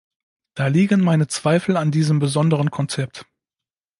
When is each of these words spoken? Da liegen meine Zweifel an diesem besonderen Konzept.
Da 0.55 0.65
liegen 0.65 1.03
meine 1.03 1.27
Zweifel 1.27 1.77
an 1.77 1.91
diesem 1.91 2.17
besonderen 2.17 2.71
Konzept. 2.71 3.27